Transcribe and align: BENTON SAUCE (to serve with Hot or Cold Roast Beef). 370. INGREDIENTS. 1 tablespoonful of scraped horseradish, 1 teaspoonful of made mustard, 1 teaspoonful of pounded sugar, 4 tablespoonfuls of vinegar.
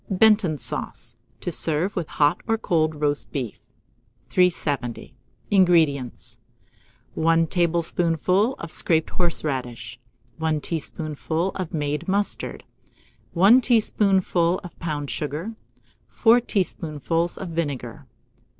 BENTON 0.09 0.57
SAUCE 0.57 1.15
(to 1.41 1.51
serve 1.51 1.95
with 1.95 2.07
Hot 2.07 2.41
or 2.47 2.57
Cold 2.57 2.95
Roast 2.95 3.31
Beef). 3.31 3.61
370. 4.31 5.13
INGREDIENTS. 5.51 6.39
1 7.13 7.45
tablespoonful 7.45 8.55
of 8.55 8.71
scraped 8.71 9.11
horseradish, 9.11 9.99
1 10.39 10.59
teaspoonful 10.59 11.49
of 11.51 11.71
made 11.71 12.07
mustard, 12.07 12.63
1 13.33 13.61
teaspoonful 13.61 14.57
of 14.63 14.79
pounded 14.79 15.11
sugar, 15.11 15.53
4 16.07 16.41
tablespoonfuls 16.41 17.37
of 17.37 17.49
vinegar. 17.49 18.07